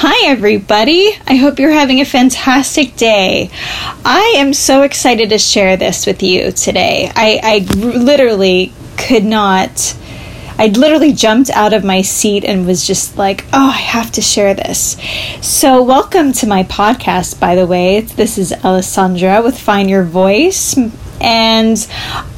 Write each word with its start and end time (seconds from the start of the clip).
Hi, 0.00 0.30
everybody. 0.30 1.10
I 1.26 1.34
hope 1.34 1.58
you're 1.58 1.72
having 1.72 2.00
a 2.00 2.04
fantastic 2.04 2.94
day. 2.94 3.50
I 4.04 4.34
am 4.36 4.54
so 4.54 4.82
excited 4.82 5.30
to 5.30 5.38
share 5.38 5.76
this 5.76 6.06
with 6.06 6.22
you 6.22 6.52
today. 6.52 7.10
I, 7.16 7.40
I 7.42 7.58
literally 7.74 8.72
could 8.96 9.24
not. 9.24 9.96
I 10.56 10.68
literally 10.68 11.12
jumped 11.12 11.50
out 11.50 11.72
of 11.72 11.82
my 11.82 12.02
seat 12.02 12.44
and 12.44 12.64
was 12.64 12.86
just 12.86 13.18
like, 13.18 13.44
oh, 13.52 13.70
I 13.70 13.80
have 13.80 14.12
to 14.12 14.22
share 14.22 14.54
this. 14.54 14.96
So, 15.42 15.82
welcome 15.82 16.32
to 16.34 16.46
my 16.46 16.62
podcast, 16.62 17.40
by 17.40 17.56
the 17.56 17.66
way. 17.66 18.02
This 18.02 18.38
is 18.38 18.52
Alessandra 18.52 19.42
with 19.42 19.58
Find 19.58 19.90
Your 19.90 20.04
Voice. 20.04 20.76
And 21.20 21.76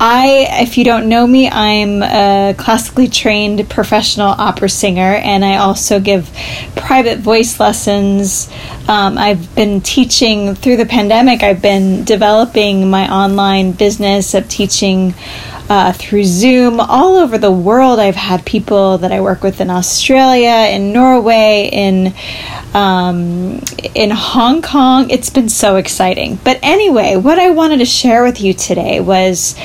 I, 0.00 0.46
if 0.62 0.78
you 0.78 0.84
don't 0.84 1.08
know 1.08 1.26
me, 1.26 1.48
I'm 1.48 2.02
a 2.02 2.54
classically 2.56 3.08
trained 3.08 3.68
professional 3.68 4.28
opera 4.28 4.68
singer, 4.68 5.14
and 5.14 5.44
I 5.44 5.56
also 5.56 6.00
give 6.00 6.30
private 6.76 7.18
voice 7.18 7.60
lessons. 7.60 8.50
Um, 8.88 9.18
I've 9.18 9.54
been 9.54 9.80
teaching 9.80 10.54
through 10.54 10.78
the 10.78 10.86
pandemic, 10.86 11.42
I've 11.42 11.62
been 11.62 12.04
developing 12.04 12.90
my 12.90 13.12
online 13.12 13.72
business 13.72 14.34
of 14.34 14.48
teaching 14.48 15.14
uh, 15.70 15.92
through 15.92 16.24
Zoom 16.24 16.80
all 16.80 17.16
over 17.16 17.38
the 17.38 17.50
world. 17.50 18.00
I've 18.00 18.16
had 18.16 18.44
people 18.44 18.98
that 18.98 19.12
I 19.12 19.20
work 19.20 19.44
with 19.44 19.60
in 19.60 19.70
Australia, 19.70 20.68
in 20.68 20.92
Norway, 20.92 21.70
in 21.72 22.12
um, 22.74 23.62
in 23.94 24.10
Hong 24.10 24.62
Kong. 24.62 25.08
It's 25.10 25.30
been 25.30 25.48
so 25.48 25.76
exciting. 25.76 26.40
But 26.42 26.58
anyway, 26.62 27.14
what 27.14 27.38
I 27.38 27.50
wanted 27.50 27.78
to 27.78 27.84
share 27.84 28.24
with 28.24 28.40
you 28.40 28.52
today 28.52 28.98
was 28.98 29.56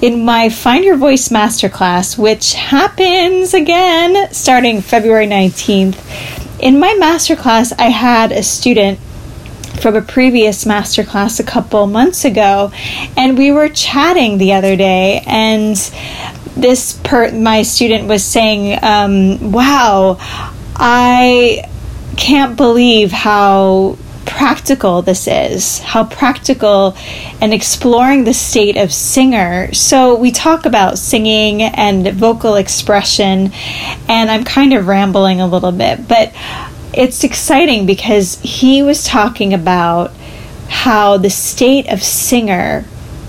in 0.00 0.24
my 0.24 0.48
Find 0.48 0.84
Your 0.84 0.96
Voice 0.96 1.28
Masterclass, 1.28 2.16
which 2.16 2.54
happens 2.54 3.52
again 3.52 4.32
starting 4.32 4.80
February 4.80 5.26
19th. 5.26 6.60
In 6.60 6.78
my 6.78 6.96
masterclass, 7.00 7.72
I 7.78 7.88
had 7.88 8.30
a 8.30 8.44
student 8.44 9.00
from 9.80 9.96
a 9.96 10.02
previous 10.02 10.64
masterclass 10.64 11.40
a 11.40 11.44
couple 11.44 11.86
months 11.86 12.24
ago, 12.24 12.72
and 13.16 13.38
we 13.38 13.50
were 13.50 13.68
chatting 13.68 14.38
the 14.38 14.52
other 14.52 14.76
day, 14.76 15.22
and 15.26 15.76
this 16.56 16.98
per 17.04 17.30
my 17.32 17.62
student 17.62 18.08
was 18.08 18.24
saying, 18.24 18.78
um, 18.82 19.52
"Wow, 19.52 20.18
I 20.76 21.64
can't 22.16 22.56
believe 22.56 23.12
how." 23.12 23.96
practical 24.28 25.00
this 25.00 25.26
is, 25.26 25.78
how 25.80 26.04
practical 26.04 26.94
and 27.40 27.52
exploring 27.54 28.24
the 28.24 28.34
state 28.34 28.76
of 28.76 28.92
singer. 28.92 29.72
So, 29.72 30.14
we 30.16 30.30
talk 30.30 30.66
about 30.66 30.98
singing 30.98 31.62
and 31.62 32.06
vocal 32.12 32.54
expression, 32.56 33.52
and 34.06 34.30
I'm 34.30 34.44
kind 34.44 34.74
of 34.74 34.86
rambling 34.86 35.40
a 35.40 35.46
little 35.46 35.72
bit, 35.72 36.06
but 36.06 36.32
it's 36.92 37.24
exciting 37.24 37.86
because 37.86 38.40
he 38.40 38.82
was 38.82 39.04
talking 39.04 39.54
about 39.54 40.12
how 40.68 41.16
the 41.16 41.30
state 41.30 41.88
of 41.90 42.02
singer 42.02 42.84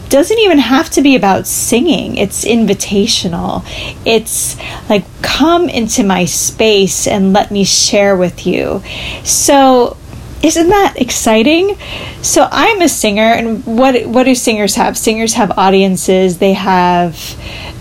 doesn't 0.10 0.40
even 0.40 0.58
have 0.58 0.90
to 0.90 1.02
be 1.02 1.16
about 1.16 1.46
singing. 1.46 2.18
It's 2.18 2.44
invitational. 2.44 3.64
It's 4.06 4.58
like, 4.90 5.06
come 5.22 5.70
into 5.70 6.04
my 6.04 6.26
space 6.26 7.08
and 7.08 7.32
let 7.32 7.52
me 7.52 7.64
share 7.64 8.18
with 8.18 8.46
you. 8.48 8.82
So, 9.24 9.98
isn't 10.44 10.70
that 10.70 10.96
exciting? 10.98 11.78
So 12.22 12.48
I'm 12.50 12.82
a 12.82 12.90
singer, 12.90 13.22
and 13.22 13.66
what 13.66 14.06
what 14.06 14.24
do 14.24 14.36
singers 14.36 14.76
have? 14.76 14.98
Singers 14.98 15.34
have 15.34 15.58
audiences. 15.58 16.38
They 16.38 16.54
have 16.54 17.18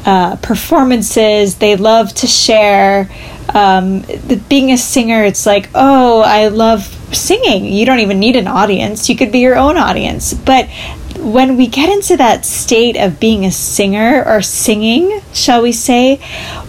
uh, 0.05 0.37
performances. 0.37 1.57
They 1.57 1.77
love 1.77 2.15
to 2.15 2.27
share 2.27 3.09
um, 3.55 4.03
the, 4.03 4.43
being 4.49 4.73
a 4.73 4.79
singer, 4.79 5.25
it's 5.25 5.47
like, 5.47 5.71
oh, 5.75 6.21
I 6.21 6.49
love 6.49 6.83
singing. 7.15 7.65
You 7.65 7.87
don't 7.87 8.01
even 8.01 8.19
need 8.19 8.37
an 8.37 8.47
audience. 8.47 9.09
You 9.09 9.17
could 9.17 9.33
be 9.33 9.39
your 9.39 9.57
own 9.57 9.79
audience. 9.79 10.35
But 10.35 10.69
when 11.19 11.57
we 11.57 11.67
get 11.67 11.89
into 11.89 12.17
that 12.17 12.45
state 12.45 12.97
of 12.97 13.21
being 13.21 13.45
a 13.45 13.51
singer 13.51 14.23
or 14.25 14.41
singing, 14.41 15.21
shall 15.33 15.63
we 15.63 15.73
say, 15.73 16.17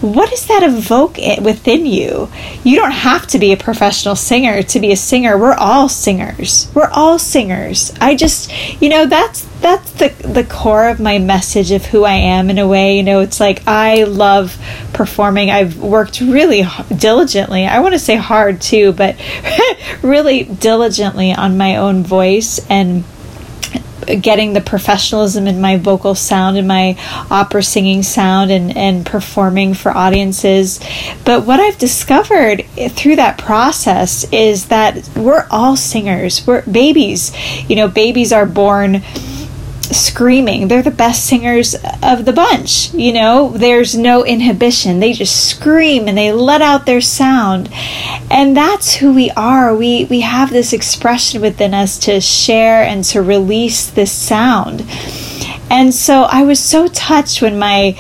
what 0.02 0.30
does 0.30 0.48
that 0.48 0.64
evoke 0.64 1.18
within 1.42 1.86
you? 1.86 2.30
You 2.64 2.76
don't 2.76 2.92
have 2.92 3.28
to 3.28 3.40
be 3.40 3.52
a 3.52 3.58
professional 3.58 4.16
singer 4.16 4.64
to 4.64 4.80
be 4.80 4.92
a 4.92 4.98
singer. 4.98 5.38
We're 5.38 5.54
all 5.54 5.90
singers. 5.90 6.72
We're 6.74 6.90
all 6.90 7.20
singers. 7.20 7.94
I 8.02 8.16
just, 8.16 8.52
you 8.82 8.90
know, 8.90 9.06
that's 9.06 9.48
that's 9.60 9.92
the 9.92 10.10
the 10.26 10.46
core 10.46 10.88
of 10.88 11.00
my 11.00 11.18
message 11.18 11.72
of 11.72 11.86
who 11.86 12.06
I 12.06 12.16
am 12.16 12.50
in 12.50 12.58
a 12.58 12.68
way. 12.68 12.98
You 12.98 13.04
know, 13.04 13.20
it's 13.20 13.40
like 13.40 13.68
I 13.68 14.04
love 14.04 14.58
performing. 14.94 15.52
I've 15.52 15.78
worked 15.78 16.22
really 16.22 16.64
diligently. 16.96 17.66
I 17.66 17.80
want 17.80 17.94
to 17.94 18.00
say 18.00 18.16
hard 18.16 18.62
too, 18.62 18.94
but 18.94 19.18
really 20.02 20.44
diligently 20.44 21.34
on 21.34 21.58
my 21.58 21.76
own 21.76 22.04
voice 22.04 22.60
and 22.70 23.04
getting 24.22 24.54
the 24.54 24.62
professionalism 24.62 25.48
in 25.48 25.62
my 25.62 25.78
vocal 25.78 26.16
sound 26.16 26.58
and 26.58 26.68
my 26.68 26.98
opera 27.30 27.64
singing 27.64 28.04
sound 28.04 28.52
and, 28.52 28.76
and 28.76 29.06
performing 29.06 29.74
for 29.74 29.96
audiences. 29.96 30.80
But 31.26 31.46
what 31.46 31.60
I've 31.60 31.78
discovered 31.78 32.66
through 32.92 33.18
that 33.18 33.38
process 33.38 34.26
is 34.32 34.68
that 34.68 35.10
we're 35.16 35.48
all 35.50 35.76
singers. 35.76 36.46
We're 36.46 36.64
babies. 36.64 37.32
You 37.70 37.76
know, 37.76 37.88
babies 37.88 38.34
are 38.34 38.46
born 38.46 39.04
screaming. 39.96 40.68
They're 40.68 40.82
the 40.82 40.92
best 40.92 41.26
singers 41.26 41.76
of 42.04 42.26
the 42.26 42.34
bunch. 42.34 42.94
You 42.94 43.14
know, 43.14 43.50
there's 43.50 43.98
no 43.98 44.26
inhibition. 44.26 45.00
They 45.00 45.14
just 45.14 45.50
scream 45.50 46.08
and 46.08 46.18
they 46.18 46.32
let 46.32 46.62
out 46.62 46.86
their 46.86 47.02
sound. 47.02 47.70
And 48.32 48.56
that's 48.56 48.96
who 48.96 49.14
we 49.14 49.32
are. 49.32 49.76
We 49.76 50.06
we 50.06 50.22
have 50.22 50.50
this 50.50 50.74
expression 50.74 51.42
within 51.42 51.74
us 51.74 51.98
to 52.00 52.22
share 52.22 52.84
and 52.84 53.04
to 53.06 53.22
release 53.22 53.90
this 53.90 54.12
sound. 54.12 54.86
And 55.72 55.94
so 55.94 56.24
I 56.24 56.44
was 56.44 56.60
so 56.60 56.88
touched 56.88 57.42
when 57.42 57.60
my 57.60 57.92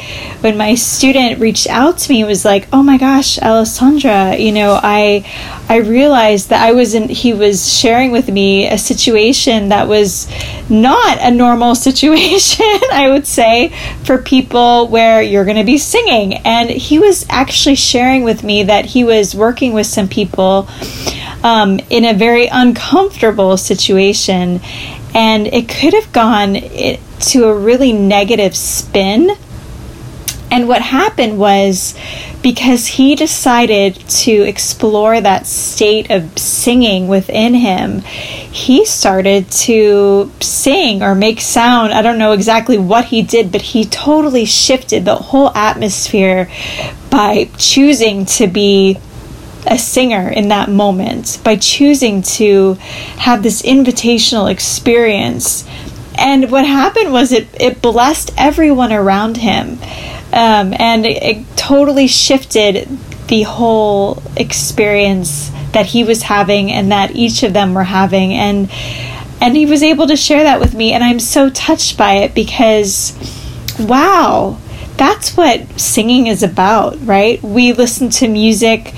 when 0.42 0.58
my 0.58 0.74
student 0.74 1.40
reached 1.40 1.68
out 1.68 2.00
to 2.00 2.12
me 2.12 2.24
was 2.24 2.44
like, 2.44 2.68
"Oh 2.74 2.82
my 2.82 2.98
gosh, 2.98 3.38
Alessandra, 3.40 4.38
you 4.38 4.52
know, 4.52 4.80
I 4.82 5.24
I 5.70 5.78
realized 5.78 6.50
that 6.50 6.62
I 6.62 6.72
was 6.72 6.96
in 6.96 7.10
he 7.10 7.32
was 7.34 7.72
sharing 7.72 8.12
with 8.12 8.30
me 8.30 8.68
a 8.68 8.78
situation 8.78 9.70
that 9.70 9.88
was 9.88 10.28
not 10.70 11.20
a 11.22 11.30
normal 11.32 11.76
situation, 11.88 12.66
I 12.92 13.10
would 13.10 13.28
say, 13.28 13.70
for 14.04 14.18
people 14.18 14.88
where 14.88 15.22
you're 15.22 15.46
going 15.46 15.58
to 15.58 15.64
be 15.64 15.78
singing. 15.78 16.34
And 16.38 16.70
he 16.70 16.98
was 16.98 17.26
actually 17.30 17.76
sharing 17.76 18.24
with 18.24 18.44
me 18.44 18.64
that 18.64 18.86
he 18.86 19.04
was 19.04 19.36
working 19.36 19.74
with 19.74 19.86
some 19.86 20.08
people 20.08 20.68
um, 21.44 21.80
in 21.90 22.04
a 22.04 22.14
very 22.14 22.48
uncomfortable 22.48 23.56
situation 23.56 24.60
and 25.14 25.48
it 25.48 25.68
could 25.68 25.94
have 25.94 26.12
gone 26.14 26.54
to 26.54 27.46
a 27.46 27.58
really 27.58 27.94
negative 27.94 28.56
spin. 28.56 29.30
And 30.52 30.68
what 30.68 30.82
happened 30.82 31.38
was 31.38 31.94
because 32.42 32.88
he 32.88 33.16
decided 33.16 33.96
to 33.96 34.32
explore 34.32 35.22
that 35.22 35.46
state 35.46 36.10
of 36.10 36.38
singing 36.40 37.08
within 37.08 37.54
him, 37.54 38.00
he 38.02 38.86
started 38.86 39.52
to 39.52 40.32
sing 40.40 41.04
or 41.04 41.14
make 41.14 41.40
sound. 41.40 41.94
I 41.94 42.02
don't 42.02 42.18
know 42.18 42.32
exactly 42.32 42.78
what 42.78 43.06
he 43.06 43.22
did, 43.22 43.52
but 43.52 43.62
he 43.62 43.86
totally 43.86 44.46
shifted 44.46 45.06
the 45.06 45.16
whole 45.16 45.52
atmosphere 45.56 46.50
by 47.12 47.50
choosing 47.58 48.26
to 48.26 48.48
be 48.48 48.98
a 49.68 49.78
singer 49.78 50.30
in 50.30 50.48
that 50.48 50.70
moment 50.70 51.40
by 51.44 51.56
choosing 51.56 52.22
to 52.22 52.74
have 53.18 53.44
this 53.44 53.62
invitational 53.62 54.50
experience. 54.50 55.68
And 56.18 56.52
what 56.52 56.66
happened 56.66 57.12
was 57.12 57.32
it, 57.32 57.48
it 57.60 57.82
blessed 57.82 58.32
everyone 58.38 58.92
around 58.92 59.38
him. 59.38 59.80
Um, 60.32 60.74
and 60.78 61.06
it, 61.06 61.24
it 61.24 61.58
totally 61.58 62.08
shifted 62.08 62.88
the 63.28 63.44
whole 63.44 64.22
experience 64.36 65.50
that 65.72 65.86
he 65.86 66.04
was 66.04 66.24
having 66.24 66.72
and 66.72 66.92
that 66.92 67.16
each 67.16 67.44
of 67.44 67.54
them 67.54 67.74
were 67.74 67.84
having. 67.84 68.34
And 68.34 68.72
and 69.42 69.56
he 69.56 69.66
was 69.66 69.82
able 69.84 70.08
to 70.08 70.18
share 70.18 70.44
that 70.44 70.60
with 70.60 70.74
me 70.74 70.92
and 70.92 71.04
I'm 71.04 71.20
so 71.20 71.50
touched 71.50 71.98
by 71.98 72.16
it 72.16 72.36
because 72.36 73.14
wow, 73.80 74.58
that's 74.98 75.38
what 75.38 75.80
singing 75.80 76.28
is 76.28 76.44
about, 76.44 76.98
right? 77.06 77.42
We 77.42 77.72
listen 77.72 78.10
to 78.10 78.28
music 78.28 78.94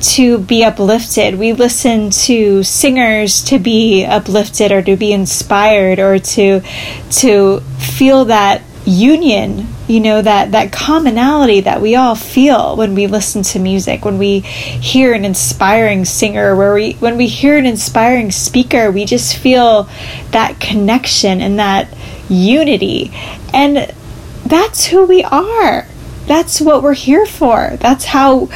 to 0.00 0.38
be 0.38 0.62
uplifted. 0.62 1.36
We 1.36 1.52
listen 1.52 2.10
to 2.10 2.62
singers 2.62 3.42
to 3.44 3.58
be 3.58 4.04
uplifted 4.04 4.70
or 4.70 4.82
to 4.82 4.96
be 4.96 5.12
inspired 5.12 5.98
or 5.98 6.18
to 6.18 6.60
to 7.10 7.60
feel 7.60 8.26
that 8.26 8.62
union, 8.88 9.68
you 9.86 10.00
know, 10.00 10.22
that 10.22 10.52
that 10.52 10.72
commonality 10.72 11.60
that 11.60 11.80
we 11.80 11.94
all 11.94 12.14
feel 12.14 12.76
when 12.76 12.94
we 12.94 13.06
listen 13.06 13.42
to 13.42 13.58
music, 13.58 14.04
when 14.04 14.18
we 14.18 14.40
hear 14.40 15.12
an 15.12 15.24
inspiring 15.24 16.04
singer, 16.04 16.56
where 16.56 16.74
we 16.74 16.92
when 16.94 17.16
we 17.16 17.26
hear 17.26 17.58
an 17.58 17.66
inspiring 17.66 18.30
speaker, 18.30 18.90
we 18.90 19.04
just 19.04 19.36
feel 19.36 19.84
that 20.30 20.58
connection 20.60 21.40
and 21.40 21.58
that 21.58 21.88
unity. 22.28 23.12
And 23.52 23.92
that's 24.46 24.86
who 24.86 25.04
we 25.04 25.22
are. 25.22 25.86
That's 26.26 26.60
what 26.60 26.82
we're 26.82 26.94
here 26.94 27.26
for. 27.26 27.76
That's 27.80 28.04
how 28.04 28.48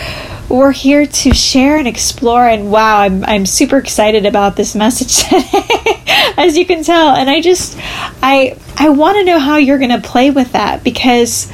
we're 0.49 0.73
here 0.73 1.07
to 1.07 1.35
share 1.35 1.79
and 1.79 1.89
explore. 1.89 2.47
And 2.47 2.71
wow, 2.71 2.99
I'm, 2.99 3.25
I'm 3.25 3.47
super 3.47 3.79
excited 3.79 4.27
about 4.27 4.57
this 4.57 4.75
message 4.75 5.25
today, 5.29 5.82
as 6.37 6.57
you 6.57 6.67
can 6.67 6.83
tell. 6.83 7.15
And 7.15 7.29
I 7.29 7.41
just, 7.41 7.77
I, 8.23 8.59
I 8.77 8.91
want 8.91 9.19
to 9.19 9.25
know 9.25 9.39
how 9.39 9.57
you're 9.57 9.79
going 9.79 9.91
to 9.91 10.01
play 10.01 10.31
with 10.31 10.53
that 10.53 10.85
because 10.85 11.51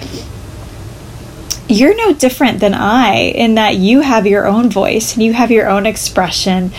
you're 1.69 1.95
no 1.95 2.15
different 2.15 2.61
than 2.61 2.73
I 2.73 3.17
in 3.17 3.57
that 3.57 3.77
you 3.77 4.01
have 4.01 4.27
your 4.27 4.47
own 4.47 4.71
voice 4.71 5.15
and 5.15 5.23
you 5.23 5.35
have 5.35 5.51
your 5.51 5.69
own 5.69 5.85
expression, 5.85 6.73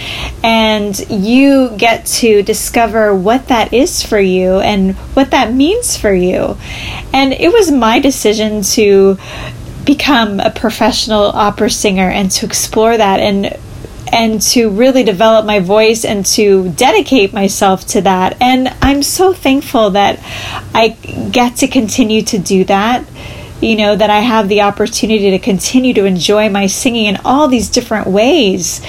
and 0.43 0.97
you 1.09 1.69
get 1.77 2.07
to 2.07 2.41
discover 2.41 3.13
what 3.13 3.49
that 3.49 3.71
is 3.71 4.01
for 4.01 4.19
you 4.19 4.59
and 4.59 4.95
what 5.15 5.31
that 5.31 5.53
means 5.53 5.95
for 5.95 6.11
you. 6.11 6.57
And 7.13 7.33
it 7.33 7.51
was 7.53 7.71
my 7.71 7.99
decision 7.99 8.63
to 8.63 9.19
become 9.85 10.39
a 10.39 10.49
professional 10.49 11.25
opera 11.25 11.69
singer 11.69 12.09
and 12.09 12.29
to 12.31 12.45
explore 12.45 12.97
that 12.97 13.19
and 13.19 13.57
and 14.11 14.41
to 14.41 14.69
really 14.69 15.03
develop 15.03 15.45
my 15.45 15.59
voice 15.59 16.05
and 16.05 16.25
to 16.25 16.69
dedicate 16.71 17.33
myself 17.33 17.85
to 17.87 18.01
that. 18.01 18.37
And 18.41 18.69
I'm 18.81 19.03
so 19.03 19.33
thankful 19.33 19.91
that 19.91 20.19
I 20.73 20.89
get 21.31 21.57
to 21.57 21.67
continue 21.67 22.21
to 22.23 22.37
do 22.37 22.63
that 22.65 23.05
you 23.61 23.75
know, 23.75 23.95
that 23.95 24.09
I 24.09 24.19
have 24.19 24.47
the 24.47 24.61
opportunity 24.61 25.31
to 25.31 25.39
continue 25.39 25.93
to 25.95 26.05
enjoy 26.05 26.49
my 26.49 26.67
singing 26.67 27.07
in 27.07 27.17
all 27.25 27.47
these 27.47 27.69
different 27.69 28.07
ways. 28.07 28.81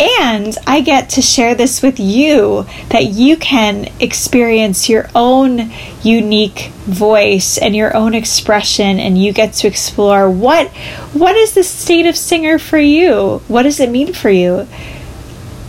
And 0.00 0.56
I 0.66 0.80
get 0.80 1.10
to 1.10 1.22
share 1.22 1.54
this 1.54 1.82
with 1.82 2.00
you 2.00 2.66
that 2.88 3.04
you 3.04 3.36
can 3.36 3.92
experience 4.00 4.88
your 4.88 5.10
own 5.14 5.70
unique 6.02 6.70
voice 6.86 7.58
and 7.58 7.76
your 7.76 7.94
own 7.94 8.14
expression 8.14 8.98
and 8.98 9.22
you 9.22 9.34
get 9.34 9.52
to 9.52 9.66
explore 9.66 10.30
what 10.30 10.68
what 11.12 11.36
is 11.36 11.52
the 11.52 11.62
state 11.62 12.06
of 12.06 12.16
singer 12.16 12.58
for 12.58 12.78
you? 12.78 13.42
What 13.46 13.64
does 13.64 13.78
it 13.78 13.90
mean 13.90 14.14
for 14.14 14.30
you? 14.30 14.66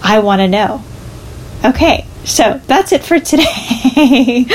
I 0.02 0.20
want 0.20 0.40
to 0.40 0.48
know. 0.48 0.82
Okay, 1.66 2.06
so 2.24 2.62
that's 2.68 2.92
it 2.92 3.04
for 3.04 3.20
today. 3.20 4.46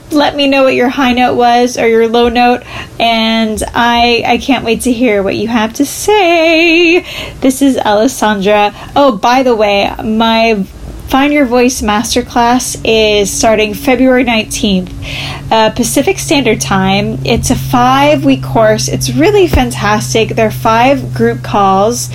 Let 0.10 0.36
me 0.36 0.46
know 0.46 0.64
what 0.64 0.74
your 0.74 0.88
high 0.88 1.12
note 1.12 1.34
was 1.34 1.78
or 1.78 1.86
your 1.88 2.08
low 2.08 2.28
note, 2.28 2.62
and 3.00 3.62
I 3.74 4.22
I 4.26 4.38
can't 4.38 4.64
wait 4.64 4.82
to 4.82 4.92
hear 4.92 5.22
what 5.22 5.36
you 5.36 5.48
have 5.48 5.74
to 5.74 5.86
say. 5.86 7.00
This 7.40 7.62
is 7.62 7.76
Alessandra. 7.76 8.72
Oh, 8.94 9.16
by 9.16 9.42
the 9.42 9.56
way, 9.56 9.94
my 10.02 10.64
Find 11.08 11.32
Your 11.32 11.46
Voice 11.46 11.80
Masterclass 11.80 12.80
is 12.84 13.30
starting 13.30 13.72
February 13.72 14.24
19th, 14.24 14.92
uh, 15.50 15.70
Pacific 15.70 16.18
Standard 16.18 16.60
Time. 16.60 17.18
It's 17.24 17.50
a 17.50 17.54
five 17.54 18.24
week 18.24 18.42
course. 18.42 18.88
It's 18.88 19.12
really 19.12 19.46
fantastic. 19.46 20.30
There 20.30 20.48
are 20.48 20.50
five 20.50 21.14
group 21.14 21.42
calls 21.42 22.10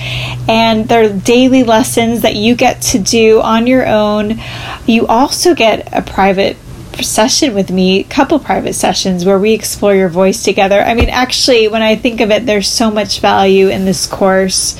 and 0.48 0.86
they're 0.86 1.12
daily 1.12 1.62
lessons 1.62 2.20
that 2.22 2.34
you 2.34 2.54
get 2.54 2.82
to 2.82 2.98
do 2.98 3.40
on 3.40 3.66
your 3.66 3.86
own. 3.86 4.38
You 4.86 5.06
also 5.06 5.54
get 5.54 5.88
a 5.96 6.02
private 6.02 6.58
session 7.00 7.54
with 7.54 7.70
me, 7.70 8.00
a 8.00 8.04
couple 8.04 8.38
private 8.38 8.74
sessions 8.74 9.24
where 9.24 9.38
we 9.38 9.52
explore 9.52 9.94
your 9.94 10.08
voice 10.08 10.42
together. 10.42 10.80
I 10.80 10.94
mean, 10.94 11.08
actually, 11.08 11.68
when 11.68 11.82
I 11.82 11.96
think 11.96 12.20
of 12.20 12.30
it, 12.30 12.46
there's 12.46 12.68
so 12.68 12.90
much 12.90 13.20
value 13.20 13.68
in 13.68 13.84
this 13.84 14.06
course. 14.06 14.78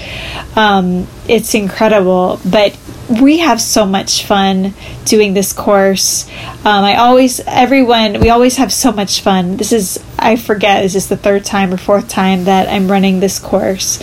Um, 0.56 1.06
it's 1.28 1.54
incredible, 1.54 2.40
but 2.44 2.76
we 3.10 3.38
have 3.38 3.60
so 3.60 3.84
much 3.84 4.24
fun 4.24 4.72
doing 5.04 5.34
this 5.34 5.52
course. 5.52 6.28
Um, 6.64 6.84
I 6.84 6.94
always, 6.96 7.40
everyone, 7.40 8.20
we 8.20 8.30
always 8.30 8.56
have 8.56 8.72
so 8.72 8.92
much 8.92 9.22
fun. 9.22 9.56
This 9.56 9.72
is, 9.72 9.98
I 10.18 10.36
forget, 10.36 10.84
is 10.84 10.92
this 10.94 11.08
the 11.08 11.16
third 11.16 11.44
time 11.44 11.74
or 11.74 11.76
fourth 11.76 12.08
time 12.08 12.44
that 12.44 12.68
I'm 12.68 12.88
running 12.88 13.18
this 13.18 13.40
course? 13.40 14.00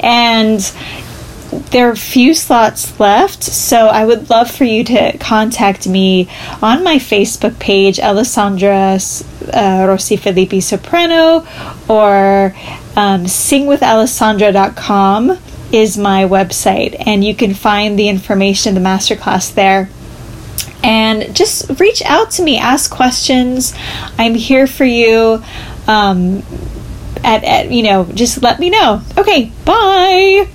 And 0.00 0.58
there 1.70 1.88
are 1.88 1.92
a 1.92 1.96
few 1.96 2.34
slots 2.34 2.98
left, 2.98 3.44
so 3.44 3.86
I 3.86 4.04
would 4.04 4.28
love 4.28 4.50
for 4.50 4.64
you 4.64 4.82
to 4.84 5.16
contact 5.18 5.86
me 5.86 6.28
on 6.60 6.82
my 6.82 6.96
Facebook 6.96 7.56
page, 7.58 8.00
Alessandra 8.00 8.98
uh, 9.54 9.86
Rossi 9.88 10.16
Filippi 10.16 10.60
Soprano, 10.62 11.46
or 11.88 12.54
um, 12.96 13.24
singwithalessandra.com 13.24 15.38
is 15.72 15.98
my 15.98 16.24
website, 16.24 16.96
and 17.06 17.24
you 17.24 17.34
can 17.34 17.54
find 17.54 17.98
the 17.98 18.08
information, 18.08 18.74
the 18.74 18.80
masterclass 18.80 19.52
there. 19.54 19.88
And 20.82 21.34
just 21.34 21.80
reach 21.80 22.02
out 22.02 22.30
to 22.32 22.42
me, 22.42 22.58
ask 22.58 22.90
questions. 22.90 23.74
I'm 24.16 24.34
here 24.34 24.66
for 24.66 24.84
you. 24.84 25.42
Um, 25.86 26.42
at, 27.24 27.44
at 27.44 27.70
you 27.70 27.82
know, 27.82 28.04
just 28.14 28.42
let 28.42 28.60
me 28.60 28.70
know. 28.70 29.02
Okay, 29.16 29.52
bye. 29.64 30.48